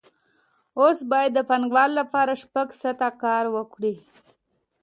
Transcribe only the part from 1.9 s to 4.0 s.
لپاره شپږ ساعته کار وکړي